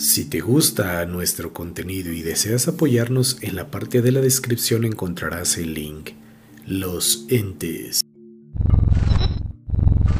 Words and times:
Si 0.00 0.24
te 0.24 0.40
gusta 0.40 1.04
nuestro 1.04 1.52
contenido 1.52 2.10
y 2.10 2.22
deseas 2.22 2.68
apoyarnos, 2.68 3.36
en 3.42 3.54
la 3.54 3.70
parte 3.70 4.00
de 4.00 4.10
la 4.12 4.22
descripción 4.22 4.86
encontrarás 4.86 5.58
el 5.58 5.74
link. 5.74 6.12
Los 6.66 7.26
entes. 7.28 8.00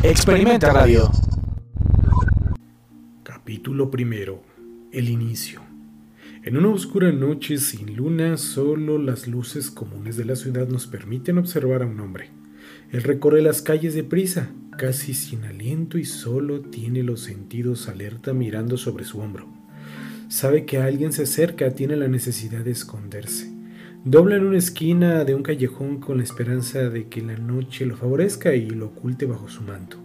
Experimenta 0.03 0.71
Radio. 0.71 1.11
Capítulo 3.22 3.90
primero. 3.90 4.43
El 4.93 5.08
inicio. 5.08 5.62
En 6.42 6.58
una 6.58 6.69
oscura 6.69 7.10
noche 7.10 7.56
sin 7.56 7.97
luna, 7.97 8.37
solo 8.37 8.99
las 8.99 9.28
luces 9.28 9.71
comunes 9.71 10.19
de 10.19 10.26
la 10.26 10.37
ciudad 10.37 10.69
nos 10.69 10.88
permiten 10.88 11.38
observar 11.38 11.85
a 11.85 11.87
un 11.87 12.01
hombre. 12.01 12.28
Él 12.92 13.03
recorre 13.03 13.40
las 13.40 13.62
calles 13.62 13.94
de 13.94 14.04
prisa, 14.04 14.51
casi 14.76 15.15
sin 15.15 15.44
aliento 15.44 15.97
y 15.97 16.05
solo 16.05 16.60
tiene 16.60 17.02
los 17.02 17.23
sentidos 17.23 17.89
alerta 17.89 18.34
mirando 18.34 18.77
sobre 18.77 19.06
su 19.06 19.20
hombro. 19.20 19.59
Sabe 20.30 20.65
que 20.65 20.79
alguien 20.79 21.12
se 21.12 21.25
acerca, 21.25 21.73
tiene 21.73 21.97
la 21.97 22.07
necesidad 22.07 22.61
de 22.61 22.70
esconderse. 22.70 23.51
Dobla 24.05 24.37
en 24.37 24.47
una 24.47 24.59
esquina 24.59 25.25
de 25.25 25.34
un 25.34 25.43
callejón 25.43 25.98
con 25.98 26.19
la 26.19 26.23
esperanza 26.23 26.89
de 26.89 27.09
que 27.09 27.20
la 27.20 27.37
noche 27.37 27.84
lo 27.84 27.97
favorezca 27.97 28.55
y 28.55 28.70
lo 28.70 28.87
oculte 28.87 29.27
bajo 29.27 29.48
su 29.48 29.62
manto. 29.62 29.97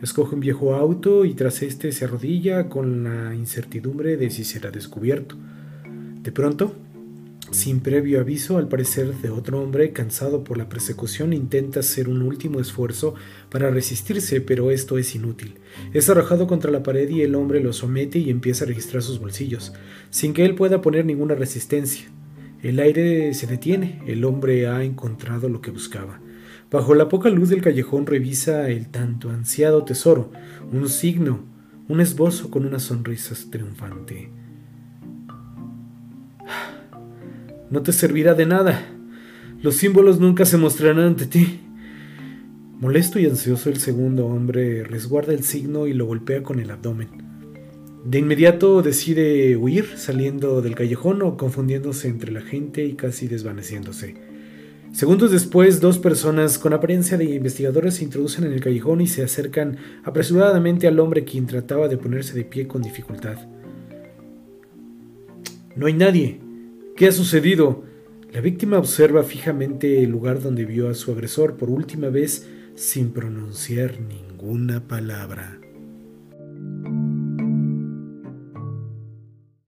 Escoge 0.00 0.36
un 0.36 0.40
viejo 0.40 0.76
auto 0.76 1.24
y 1.24 1.34
tras 1.34 1.62
este 1.62 1.90
se 1.90 2.04
arrodilla 2.04 2.68
con 2.68 3.02
la 3.02 3.34
incertidumbre 3.34 4.16
de 4.16 4.30
si 4.30 4.44
será 4.44 4.70
descubierto. 4.70 5.34
De 6.22 6.30
pronto, 6.30 6.72
sin 7.50 7.80
previo 7.80 8.20
aviso, 8.20 8.58
al 8.58 8.68
parecer 8.68 9.14
de 9.14 9.30
otro 9.30 9.60
hombre, 9.60 9.92
cansado 9.92 10.42
por 10.42 10.58
la 10.58 10.68
persecución, 10.68 11.32
intenta 11.32 11.80
hacer 11.80 12.08
un 12.08 12.22
último 12.22 12.60
esfuerzo 12.60 13.14
para 13.50 13.70
resistirse, 13.70 14.40
pero 14.40 14.70
esto 14.70 14.98
es 14.98 15.14
inútil. 15.14 15.58
Es 15.92 16.08
arrojado 16.10 16.46
contra 16.46 16.70
la 16.70 16.82
pared 16.82 17.08
y 17.08 17.22
el 17.22 17.34
hombre 17.34 17.60
lo 17.60 17.72
somete 17.72 18.18
y 18.18 18.30
empieza 18.30 18.64
a 18.64 18.68
registrar 18.68 19.02
sus 19.02 19.20
bolsillos, 19.20 19.72
sin 20.10 20.32
que 20.32 20.44
él 20.44 20.54
pueda 20.54 20.80
poner 20.80 21.04
ninguna 21.04 21.34
resistencia. 21.34 22.06
El 22.62 22.80
aire 22.80 23.32
se 23.34 23.46
detiene, 23.46 24.02
el 24.06 24.24
hombre 24.24 24.66
ha 24.66 24.82
encontrado 24.82 25.48
lo 25.48 25.60
que 25.60 25.70
buscaba. 25.70 26.20
Bajo 26.70 26.94
la 26.94 27.08
poca 27.08 27.28
luz 27.28 27.48
del 27.48 27.62
callejón 27.62 28.06
revisa 28.06 28.68
el 28.68 28.88
tanto 28.88 29.30
ansiado 29.30 29.84
tesoro, 29.84 30.32
un 30.72 30.88
signo, 30.88 31.44
un 31.88 32.00
esbozo 32.00 32.50
con 32.50 32.66
una 32.66 32.80
sonrisa 32.80 33.36
triunfante. 33.50 34.45
No 37.70 37.82
te 37.82 37.92
servirá 37.92 38.34
de 38.34 38.46
nada. 38.46 38.86
Los 39.62 39.76
símbolos 39.76 40.20
nunca 40.20 40.44
se 40.44 40.56
mostrarán 40.56 41.00
ante 41.00 41.26
ti. 41.26 41.60
Molesto 42.78 43.18
y 43.18 43.26
ansioso 43.26 43.70
el 43.70 43.78
segundo 43.78 44.26
hombre 44.26 44.84
resguarda 44.84 45.32
el 45.32 45.42
signo 45.42 45.86
y 45.86 45.92
lo 45.92 46.06
golpea 46.06 46.42
con 46.42 46.60
el 46.60 46.70
abdomen. 46.70 47.08
De 48.04 48.18
inmediato 48.18 48.82
decide 48.82 49.56
huir, 49.56 49.86
saliendo 49.96 50.62
del 50.62 50.76
callejón 50.76 51.22
o 51.22 51.36
confundiéndose 51.36 52.06
entre 52.06 52.30
la 52.30 52.40
gente 52.40 52.84
y 52.84 52.92
casi 52.92 53.26
desvaneciéndose. 53.26 54.14
Segundos 54.92 55.32
después, 55.32 55.80
dos 55.80 55.98
personas 55.98 56.58
con 56.58 56.72
apariencia 56.72 57.18
de 57.18 57.24
investigadores 57.24 57.94
se 57.94 58.04
introducen 58.04 58.44
en 58.44 58.52
el 58.52 58.60
callejón 58.60 59.00
y 59.00 59.08
se 59.08 59.24
acercan 59.24 59.76
apresuradamente 60.04 60.86
al 60.86 61.00
hombre 61.00 61.24
quien 61.24 61.46
trataba 61.46 61.88
de 61.88 61.98
ponerse 61.98 62.34
de 62.34 62.44
pie 62.44 62.68
con 62.68 62.80
dificultad. 62.80 63.38
No 65.74 65.86
hay 65.86 65.92
nadie, 65.94 66.40
¿Qué 66.96 67.08
ha 67.08 67.12
sucedido? 67.12 67.84
La 68.32 68.40
víctima 68.40 68.78
observa 68.78 69.22
fijamente 69.22 70.02
el 70.02 70.08
lugar 70.08 70.40
donde 70.40 70.64
vio 70.64 70.88
a 70.88 70.94
su 70.94 71.12
agresor 71.12 71.58
por 71.58 71.68
última 71.68 72.08
vez 72.08 72.48
sin 72.74 73.12
pronunciar 73.12 74.00
ninguna 74.00 74.88
palabra. 74.88 75.60